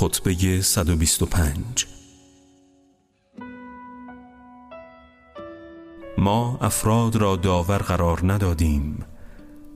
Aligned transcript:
خطبه 0.00 0.62
125 0.62 1.86
ما 6.18 6.58
افراد 6.60 7.16
را 7.16 7.36
داور 7.36 7.78
قرار 7.78 8.32
ندادیم. 8.32 9.04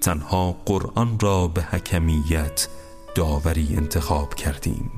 تنها 0.00 0.52
قرآن 0.52 1.18
را 1.20 1.48
به 1.48 1.62
حکمیت 1.62 2.68
داوری 3.14 3.74
انتخاب 3.76 4.34
کردیم. 4.34 4.90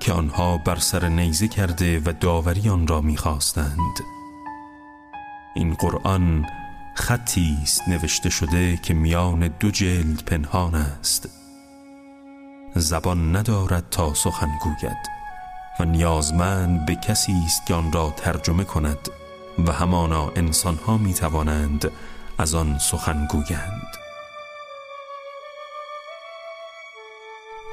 که 0.00 0.12
آنها 0.12 0.58
بر 0.58 0.76
سر 0.76 1.08
نیزه 1.08 1.48
کرده 1.48 1.98
و 1.98 2.12
داوری 2.20 2.68
آن 2.68 2.86
را 2.86 3.00
می‌خواستند. 3.00 3.96
این 5.54 5.74
قرآن 5.74 6.46
خطی 6.96 7.58
است 7.62 7.88
نوشته 7.88 8.30
شده 8.30 8.76
که 8.76 8.94
میان 8.94 9.48
دو 9.48 9.70
جلد 9.70 10.24
پنهان 10.24 10.74
است. 10.74 11.41
زبان 12.74 13.36
ندارد 13.36 13.84
تا 13.90 14.14
سخن 14.14 14.50
گوید 14.62 14.96
و 15.80 15.84
نیازمند 15.84 16.86
به 16.86 16.94
کسی 16.94 17.42
است 17.46 17.66
که 17.66 17.74
آن 17.74 17.92
را 17.92 18.14
ترجمه 18.16 18.64
کند 18.64 19.08
و 19.66 19.72
همانا 19.72 20.32
انسانها 20.36 20.98
می 20.98 21.14
توانند 21.14 21.90
از 22.38 22.54
آن 22.54 22.78
سخن 22.78 23.26
گویند. 23.26 23.96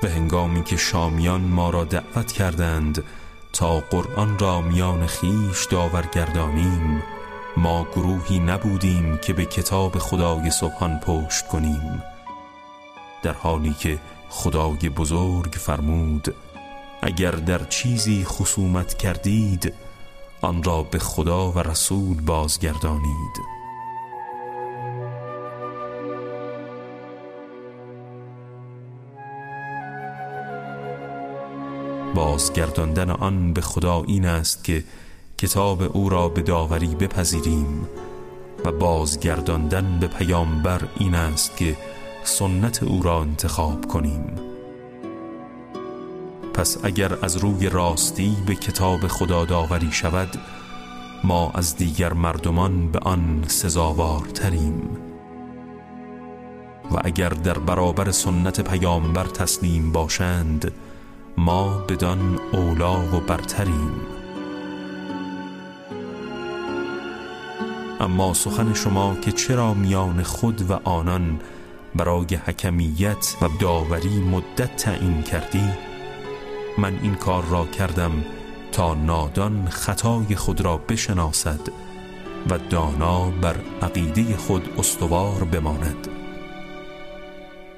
و 0.04 0.07
هنگامی 0.07 0.63
که 0.63 0.77
شامیان 0.77 1.41
ما 1.41 1.70
را 1.70 1.84
دعوت 1.84 2.31
کردند 2.31 3.04
تا 3.54 3.79
قرآن 3.79 4.40
را 4.40 4.62
میان 4.62 5.07
خیش 5.07 5.66
داور 5.70 6.05
گردانیم 6.05 7.04
ما 7.57 7.88
گروهی 7.95 8.40
نبودیم 8.40 9.18
که 9.18 9.34
به 9.34 9.45
کتاب 9.45 9.98
خدای 9.98 10.51
سبحان 10.51 10.99
پشت 10.99 11.48
کنیم. 11.48 12.04
در 13.23 13.34
حالی 13.34 13.73
که 13.73 13.99
خدای 14.30 14.90
بزرگ 14.90 15.54
فرمود 15.54 16.35
اگر 17.02 17.32
در 17.32 17.63
چیزی 17.63 18.24
خصومت 18.24 18.94
کردید 18.94 19.74
آن 20.41 20.63
را 20.63 20.84
به 20.84 20.99
خدا 20.99 21.52
و 21.52 21.60
رسول 21.60 22.22
بازگردانید. 22.22 23.60
بازگرداندن 32.16 33.10
آن 33.10 33.54
به 33.54 33.62
خدا 33.62 34.04
این 34.07 34.26
است 34.26 34.63
که 34.63 34.84
کتاب 35.38 35.98
او 35.98 36.10
را 36.10 36.30
به 36.30 36.41
داوری 36.41 36.96
بپذیریم 36.96 37.88
و 38.66 38.72
بازگرداندن 38.72 40.00
به 40.00 40.07
پیامبر 40.07 40.82
این 40.98 41.16
است 41.16 41.57
که 41.57 41.77
سنت 42.23 42.84
او 42.84 43.03
را 43.03 43.21
انتخاب 43.21 43.87
کنیم. 43.87 44.35
پس 46.53 46.77
اگر 46.84 47.17
از 47.21 47.37
روی 47.37 47.70
راستی 47.70 48.37
به 48.45 48.55
کتاب 48.55 49.07
خدا 49.07 49.45
داوری 49.45 49.91
شود 49.91 50.29
ما 51.23 51.51
از 51.55 51.76
دیگر 51.76 52.13
مردمان 52.13 52.91
به 52.91 52.99
آن 52.99 53.43
سزاوارتریم. 53.48 54.89
و 56.91 56.99
اگر 57.03 57.29
در 57.29 57.59
برابر 57.59 58.11
سنت 58.11 58.61
پیامبر 58.61 59.23
تسلیم 59.23 59.91
باشند 59.91 60.71
ما 61.37 61.77
بدان 61.77 62.39
اولا 62.54 63.15
و 63.15 63.20
برتریم. 63.20 63.91
اما 68.00 68.33
سخن 68.33 68.73
شما 68.73 69.16
که 69.16 69.31
چرا 69.31 69.73
میان 69.73 70.23
خود 70.23 70.72
و 70.72 70.73
آنان 70.83 71.39
برای 71.95 72.35
حکمیت 72.45 73.35
و 73.41 73.47
داوری 73.59 74.19
مدت 74.19 74.75
تعیین 74.75 75.22
کردی. 75.22 75.69
من 76.77 77.00
این 77.01 77.16
کار 77.16 77.45
را 77.45 77.66
کردم 77.66 78.25
تا 78.72 78.94
نادان 78.94 79.67
خطای 79.69 80.35
خود 80.35 80.61
را 80.61 80.77
بشناسد 80.77 81.59
و 82.50 82.57
دانا 82.57 83.29
بر 83.29 83.55
عقیده 83.81 84.38
خود 84.38 84.69
استوار 84.77 85.44
بماند. 85.44 86.07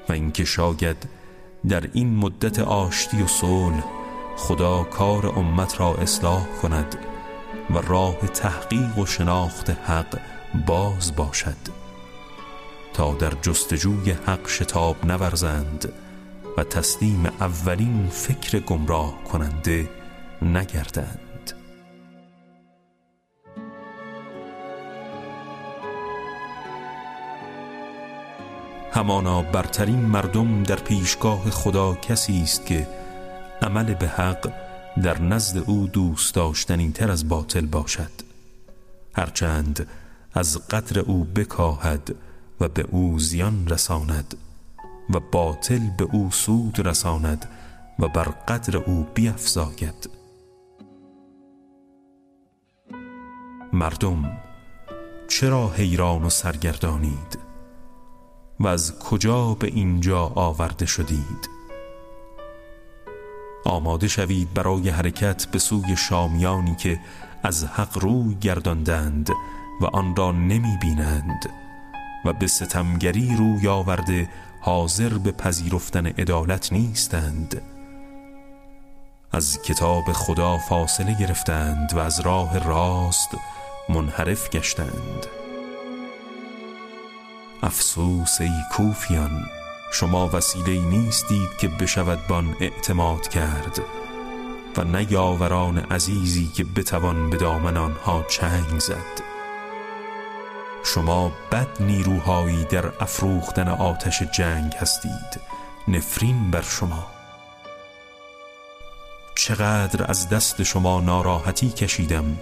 و 0.08 0.12
اینکه 0.12 0.44
شاید 0.44 1.08
در 1.68 1.88
این 1.92 2.16
مدت 2.16 2.58
آشتی 2.58 3.22
و 3.22 3.26
صلح 3.26 3.84
خدا 4.36 4.82
کار 4.82 5.26
امت 5.26 5.80
را 5.80 5.94
اصلاح 5.94 6.46
کند 6.62 6.96
و 7.70 7.78
راه 7.78 8.16
تحقیق 8.16 8.98
و 8.98 9.06
شناخت 9.06 9.70
حق 9.70 10.18
باز 10.66 11.16
باشد. 11.16 11.56
تا 12.94 13.14
در 13.14 13.32
جستجوی 13.42 14.10
حق 14.10 14.48
شتاب 14.48 15.06
نورزند 15.06 15.92
و 16.56 16.64
تسلیم 16.64 17.26
اولین 17.26 18.08
فکر 18.08 18.58
گمراه 18.58 19.24
کننده 19.24 19.88
نگردند. 20.42 21.52
همانا 28.92 29.42
برترین 29.42 30.00
مردم 30.00 30.62
در 30.62 30.76
پیشگاه 30.76 31.50
خدا 31.50 31.94
کسی 31.94 32.42
است 32.42 32.66
که 32.66 32.88
عمل 33.62 33.94
به 33.94 34.08
حق 34.08 34.52
در 35.02 35.22
نزد 35.22 35.64
او 35.66 35.86
دوست 35.86 36.34
داشتنی 36.34 36.92
تر 36.92 37.10
از 37.10 37.28
باطل 37.28 37.66
باشد. 37.66 38.10
هرچند 39.14 39.86
از 40.34 40.68
قدر 40.68 40.98
او 40.98 41.24
بکاهد 41.24 42.14
و 42.62 42.68
به 42.68 42.86
او 42.90 43.18
زیان 43.18 43.68
رساند 43.68 44.36
و 45.10 45.20
باطل 45.20 45.90
به 45.98 46.08
او 46.12 46.30
سود 46.30 46.86
رساند 46.86 47.48
و 47.98 48.08
بر 48.08 48.24
قدر 48.24 48.76
او 48.76 49.06
بیفزاید. 49.14 50.10
مردم 53.72 54.38
چرا 55.28 55.68
حیران 55.68 56.24
و 56.24 56.30
سرگردانید؟ 56.30 57.38
و 58.60 58.66
از 58.66 58.98
کجا 58.98 59.54
به 59.54 59.66
اینجا 59.66 60.32
آورده 60.34 60.86
شدید؟ 60.86 61.48
آماده 63.64 64.08
شوید 64.08 64.54
برای 64.54 64.88
حرکت 64.88 65.46
به 65.46 65.58
سوی 65.58 65.96
شامیانی 65.96 66.74
که 66.74 67.00
از 67.42 67.64
حق 67.64 67.98
روی 67.98 68.34
گرداندند 68.34 69.30
و 69.80 69.86
آن 69.86 70.16
را 70.16 70.32
نمی 70.32 70.78
بینند. 70.80 71.50
و 72.24 72.32
به 72.32 72.46
ستمگری 72.46 73.36
روی 73.36 73.68
آورده 73.68 74.28
حاضر 74.60 75.08
به 75.08 75.32
پذیرفتن 75.32 76.06
عدالت 76.06 76.72
نیستند. 76.72 77.62
از 79.32 79.62
کتاب 79.62 80.12
خدا 80.12 80.58
فاصله 80.58 81.16
گرفتند 81.20 81.92
و 81.94 81.98
از 81.98 82.20
راه 82.20 82.58
راست 82.58 83.28
منحرف 83.88 84.50
گشتند. 84.50 85.26
افسوس 87.62 88.40
ای 88.40 88.50
کوفیان 88.72 89.46
شما 89.92 90.30
وسیله 90.32 90.80
نیستید 90.80 91.56
که 91.58 91.68
بشود 91.68 92.26
بان 92.28 92.56
اعتماد 92.60 93.28
کرد 93.28 93.80
و 94.76 94.84
نه 94.84 95.12
یاوران 95.12 95.78
عزیزی 95.78 96.46
که 96.46 96.64
بتوان 96.64 97.30
به 97.30 97.36
دامن 97.36 97.76
آنها 97.76 98.24
چنگ 98.28 98.78
زد. 98.78 99.31
شما 100.84 101.32
بد 101.52 101.68
نیروهایی 101.80 102.64
در 102.64 102.86
افروختن 103.00 103.68
آتش 103.68 104.22
جنگ 104.22 104.74
هستید. 104.74 105.40
نفرین 105.88 106.50
بر 106.50 106.62
شما. 106.62 107.06
چقدر 109.34 110.10
از 110.10 110.28
دست 110.28 110.62
شما 110.62 111.00
ناراحتی 111.00 111.68
کشیدم. 111.70 112.38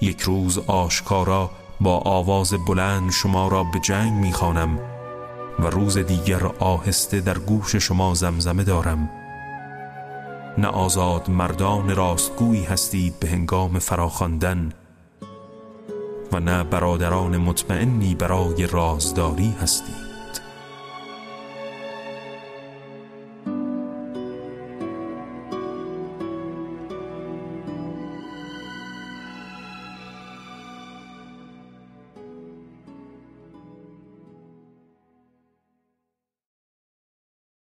یک 0.00 0.20
روز 0.20 0.58
آشکارا 0.58 1.50
با 1.80 1.98
آواز 1.98 2.54
بلند 2.66 3.10
شما 3.10 3.48
را 3.48 3.64
به 3.64 3.80
جنگ 3.80 4.12
می‌خوانم 4.12 4.78
و 5.58 5.66
روز 5.66 5.98
دیگر 5.98 6.46
آهسته 6.58 7.20
در 7.20 7.38
گوش 7.38 7.76
شما 7.76 8.14
زمزمه 8.14 8.64
دارم. 8.64 9.10
نه 10.58 10.68
آزاد 10.68 11.30
مردان 11.30 11.96
راستگویی 11.96 12.64
هستید 12.64 13.20
به 13.20 13.28
هنگام 13.28 13.78
فراخواندن 13.78 14.72
نه 16.38 16.64
برادران 16.64 17.36
مطمئنی 17.36 18.14
برای 18.14 18.66
رازداری 18.66 19.54
هستید 19.62 20.05